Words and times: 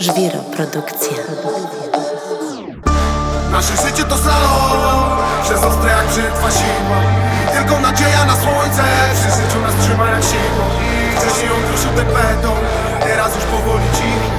Produkcja. 0.00 1.16
Nasze 3.52 3.76
życie 3.76 4.04
to 4.04 4.16
slalom 4.16 5.18
Przez 5.42 5.62
ostre 5.62 5.90
jak 5.90 6.06
brzytwa 6.06 6.50
siła 6.50 7.00
tylko 7.52 7.80
nadzieja 7.80 8.24
na 8.24 8.36
słońce 8.36 8.82
Przy 9.14 9.30
życiu 9.38 9.60
nas 9.66 9.74
trzyma 9.82 10.06
jak 10.10 10.22
siła 10.22 10.66
Wcześniej 11.16 11.50
on 11.52 11.62
kruszył 11.68 11.92
ten 11.96 12.06
beton 12.06 12.58
Teraz 13.00 13.34
już 13.36 13.44
powoli 13.44 13.84
cichnie 13.94 14.30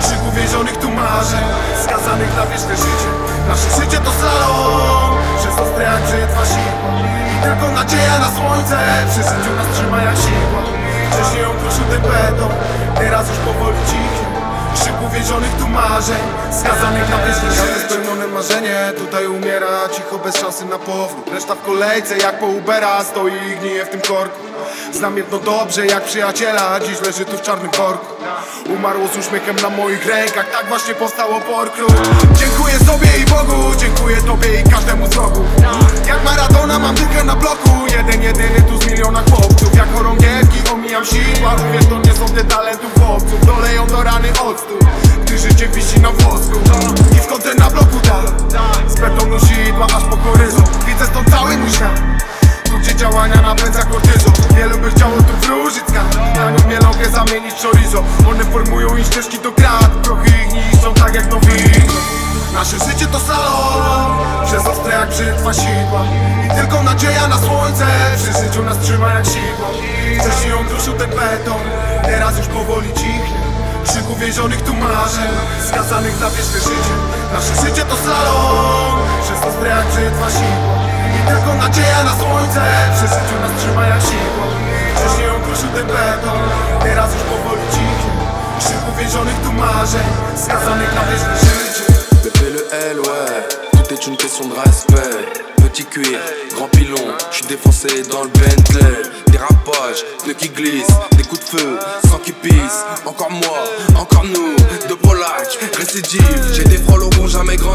Krzyk 0.00 0.20
uwięzionych 0.28 0.76
tu 0.76 0.90
marzeń 0.90 1.44
Skazanych 1.84 2.36
na 2.36 2.46
wieczne 2.46 2.76
życie. 2.76 3.10
Nasze 3.48 3.68
życie 3.80 3.98
to 4.04 4.10
slalom 4.20 5.10
Przez 5.40 5.54
ostre 5.64 5.84
jak 5.84 6.02
brzytwa 6.02 6.42
siła 6.52 6.90
tylko 7.42 7.70
nadzieja 7.70 8.18
na 8.18 8.30
słońce 8.36 8.78
Przy 9.10 9.22
życiu 9.30 9.50
nas 9.58 9.68
trzyma 9.74 9.98
jak 10.02 10.16
siła 10.16 10.60
Wcześniej 11.10 11.44
on 11.44 11.56
kruszył 11.60 11.84
ten 11.90 12.02
beton 12.02 12.52
Teraz 12.98 13.28
już 13.28 13.38
powoli 13.38 13.67
Krzyk 15.18 15.26
uwięzionych 15.26 15.56
tu 15.58 15.68
marzeń 15.68 16.16
Skazanych 16.60 17.10
na 17.10 17.18
wieczne 17.18 17.50
życie. 17.50 17.88
Spełnione 17.88 18.26
marzenie 18.26 18.92
Tutaj 18.98 19.26
umiera 19.26 19.88
cicho 19.92 20.18
bez 20.18 20.36
szansy 20.36 20.64
na 20.64 20.78
powrót. 20.78 21.28
Reszta 21.32 21.54
w 21.54 21.62
kolejce 21.62 22.18
jak 22.18 22.38
po 22.38 22.46
Ubera 22.46 23.04
Stoi 23.04 23.32
i 23.32 23.56
gnije 23.60 23.84
w 23.84 23.88
tym 23.88 24.00
korku. 24.00 24.40
Znam 24.92 25.16
jedno 25.16 25.38
dobrze 25.38 25.86
jak 25.86 26.04
przyjaciela 26.04 26.80
Dziś 26.80 27.00
leży 27.00 27.24
tu 27.24 27.38
w 27.38 27.42
czarnym 27.42 27.70
worku. 27.70 28.06
Umarło 28.76 29.08
z 29.08 29.16
uśmiechem 29.16 29.56
na 29.56 29.70
moich 29.70 30.06
rękach 30.06 30.50
Tak 30.50 30.68
właśnie 30.68 30.94
powstało 30.94 31.40
porkru 31.40 31.86
Dziękuję 32.34 32.78
sobie 32.78 33.08
i 33.22 33.24
Bogu 33.24 33.76
Dziękuję 33.78 34.16
tobie 34.16 34.60
i 34.60 34.70
każdemu 34.70 35.06
z 35.06 35.16
rogu 35.16 35.44
Wielu 54.56 54.78
by 54.78 54.90
chciało 54.90 55.16
tu 55.16 55.46
wrócić 55.46 55.82
skan 55.88 56.08
Na 56.34 56.50
nią 56.50 56.68
mielonkę 56.68 57.10
zamienić 57.10 57.54
chorizo. 57.62 58.04
One 58.30 58.44
formują 58.44 58.96
i 58.96 59.04
ścieżki 59.04 59.38
do 59.38 59.52
krat. 59.52 59.90
Prochy 60.02 60.28
ich 60.28 60.52
niszczą 60.52 60.94
tak 60.94 61.14
jak 61.14 61.30
nowi. 61.30 61.48
Nasze 62.54 62.78
życie 62.78 63.06
to 63.06 63.20
slalom 63.20 64.18
Przez 64.46 64.66
ostre 64.66 64.92
jak 64.94 65.08
brzytwa 65.08 65.54
sidła. 65.54 66.02
I 66.46 66.60
tylko 66.60 66.82
nadzieja 66.82 67.28
na 67.28 67.38
słońce. 67.38 67.86
Przy 68.16 68.44
życiu 68.44 68.62
nas 68.62 68.78
trzyma 68.78 69.08
jak 69.08 69.26
sidło. 69.26 69.68
Wcześniej 70.20 70.50
ją 70.50 70.66
kruszył 70.66 70.94
ten 70.94 71.10
beton. 71.10 71.62
Teraz 72.02 72.38
już 72.38 72.46
powoli 72.46 72.94
cichnie. 72.94 73.38
Krzyk 73.84 74.10
uwięzionych 74.10 74.62
tu 74.62 74.74
marzeń 74.74 75.30
Skazanych 75.68 76.20
na 76.20 76.30
wieczne 76.30 76.58
życie. 76.58 76.94
Nasze 77.32 77.66
życie 77.66 77.84
to 77.84 77.96
slalom 77.96 78.98
Przez 79.22 79.42
ostre 79.42 79.68
jak 79.68 79.86
brzytwa 79.86 80.30
sidła 80.30 80.77
nadzieja 81.78 82.04
na 82.04 82.14
słońce 82.18 82.60
Przy 82.94 83.06
życiu 83.06 83.36
nas 83.42 83.62
trzyma 83.62 83.86
jak 83.86 84.00
siła 84.00 84.46
Wcześniej 84.94 85.26
ją 85.26 85.34
kruszył 85.40 85.68
ten 85.68 85.86
beton 85.86 86.40
Teraz 86.82 87.14
już 87.14 87.22
powoli 87.22 87.62
cichnie 87.70 88.12
Krzyk 88.58 88.94
uwięzionych 88.94 89.34
tu 89.44 89.52
marzeń 89.52 90.08
Skazanych 90.44 90.94
na 90.94 91.02
wieczne 91.02 91.34
życie 91.40 91.98
Bébé 92.24 92.50
le 92.50 92.62
L, 92.90 93.00
ouais, 93.00 93.48
tout 93.72 93.94
est 93.94 94.06
une 94.08 94.16
question 94.16 94.48
de 94.48 94.54
respect. 94.54 95.44
Petit 95.62 95.84
cuir, 95.84 96.18
grand 96.56 96.68
pilon, 96.68 97.04
je 97.30 97.36
suis 97.36 97.46
défoncé 97.46 98.02
dans 98.10 98.22
le 98.24 98.28
Bentley. 98.28 99.02
Dérapage, 99.28 100.04
pneus 100.24 100.34
qui 100.34 100.48
glissent, 100.48 100.98
des 101.16 101.22
coups 101.22 101.40
de 101.40 101.58
feu, 101.58 101.78
sang 102.10 102.18
qui 102.18 102.32
pisse. 102.32 102.84
Encore 103.06 103.30
moi, 103.30 103.58
encore 103.96 104.24
nous, 104.24 104.56
de 104.88 104.94
Polac, 104.94 105.58
récidive. 105.78 106.52
J'ai 106.54 106.64
des 106.64 106.78
frôles 106.78 107.04
ont 107.04 107.28
jamais 107.28 107.56
grandi. 107.56 107.67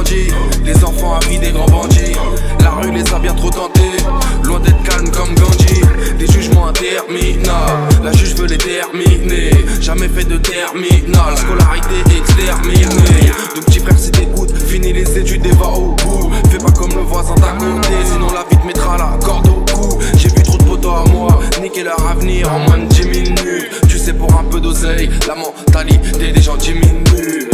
La 8.03 8.11
juge 8.11 8.35
veut 8.35 8.45
les 8.45 8.57
terminer. 8.57 9.51
Jamais 9.81 10.07
fait 10.09 10.25
de 10.25 10.37
terminal. 10.37 11.35
Scolarité 11.37 12.17
exterminée. 12.17 13.31
Donc 13.55 13.65
petit 13.65 13.79
frère, 13.79 13.97
si 13.97 14.11
t'écoutes, 14.11 14.53
finis 14.57 14.93
les 14.93 15.17
études 15.17 15.45
et 15.45 15.51
va 15.51 15.67
au 15.69 15.95
bout. 15.95 16.31
Fais 16.51 16.57
pas 16.57 16.71
comme 16.71 16.91
le 16.91 17.01
voisin 17.01 17.35
d'à 17.35 17.53
côté, 17.53 17.93
sinon 18.05 18.27
la 18.33 18.43
vie 18.49 18.61
te 18.61 18.67
mettra 18.67 18.97
la 18.97 19.17
corde 19.25 19.47
au 19.47 19.65
cou. 19.73 19.97
J'ai 20.17 20.29
vu 20.29 20.43
trop 20.43 20.57
de 20.57 20.63
potos 20.63 20.93
à 20.93 21.09
moi, 21.09 21.39
niquer 21.61 21.83
leur 21.83 22.07
avenir 22.07 22.51
en 22.53 22.59
moins 22.59 22.77
de 22.77 22.85
10 22.85 23.05
minutes. 23.07 23.87
Tu 23.89 23.97
sais, 23.97 24.13
pour 24.13 24.31
un 24.37 24.43
peu 24.43 24.59
d'oseille, 24.59 25.09
la 25.27 25.35
mentalité 25.35 26.31
des 26.31 26.41
gens 26.41 26.57
diminue. 26.57 27.49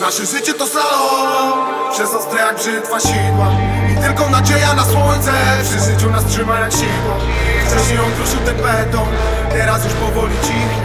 Nasze 0.00 0.26
życie 0.26 0.54
to 0.54 0.66
slalom 0.66 1.90
Przez 1.92 2.14
ostre 2.14 2.38
jak 2.38 2.56
brzytwa 2.56 2.98
tylko 4.02 4.30
nadzieja 4.30 4.74
na 4.74 4.84
słońce. 4.84 5.32
Przy 5.64 5.90
życiu 5.90 6.10
nas 6.10 6.24
trzyma 6.24 6.58
jak 6.58 6.72
sidło 6.72 7.14
Wcześniej 7.66 7.96
ją 7.98 8.04
kruszył 8.16 8.40
ten 8.40 8.56
beton 8.56 9.08
Teraz 9.50 9.84
już 9.84 9.94
powoli 9.94 10.34
cichnie 10.42 10.82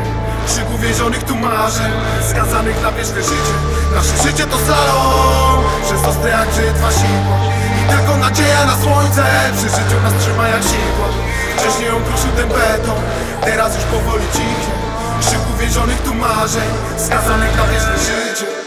Krzyk 0.47 0.73
uwięzionych 0.75 1.23
tu 1.23 1.35
marzeń 1.35 1.91
Skazanych 2.29 2.83
na 2.83 2.91
wieczne 2.91 3.21
życie. 3.23 3.55
Nasze 3.95 4.27
życie 4.27 4.45
to 4.45 4.57
slalom 4.57 5.63
Przez 5.85 6.05
ostre 6.05 6.29
jak 6.29 6.49
brzytwa 6.49 6.91
sidła 6.91 7.37
I 7.81 7.93
tylko 7.93 8.17
nadzieja 8.17 8.65
na 8.65 8.75
słońce. 8.83 9.23
Przy 9.57 9.69
życiu 9.69 9.97
nas 10.03 10.13
trzyma 10.19 10.47
jak 10.47 10.63
sidło 10.63 11.05
Wcześniej 11.57 11.87
ją 11.89 11.95
kruszył 12.03 12.31
ten 12.37 12.49
beton 12.49 12.99
Teraz 13.45 13.75
już 13.75 13.83
powoli 13.83 14.25
cichnie 14.33 14.75
Krzyk 15.21 15.39
uwięzionych 15.55 16.01
tu 16.01 16.13
marzeń 16.13 16.69
Skazanych 16.97 17.57
na 17.57 17.63
wieczne 17.63 17.97
życie 17.97 18.64